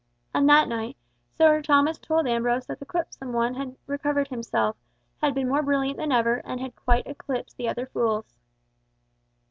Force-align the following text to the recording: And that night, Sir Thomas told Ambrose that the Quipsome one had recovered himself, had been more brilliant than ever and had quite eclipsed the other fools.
And 0.33 0.49
that 0.49 0.67
night, 0.67 0.97
Sir 1.37 1.61
Thomas 1.61 1.99
told 1.99 2.25
Ambrose 2.25 2.65
that 2.65 2.79
the 2.79 2.87
Quipsome 2.87 3.33
one 3.33 3.53
had 3.53 3.75
recovered 3.85 4.29
himself, 4.29 4.75
had 5.21 5.35
been 5.35 5.47
more 5.47 5.61
brilliant 5.61 5.97
than 5.97 6.11
ever 6.11 6.37
and 6.43 6.59
had 6.59 6.75
quite 6.75 7.05
eclipsed 7.05 7.57
the 7.57 7.69
other 7.69 7.85
fools. 7.85 8.33